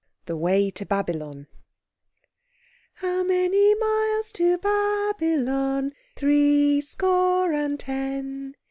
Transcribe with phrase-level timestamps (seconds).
[0.25, 1.45] THE WAY TO BABYLON
[2.95, 5.93] "How many miles to Babylon?
[6.15, 8.55] Three score and ten!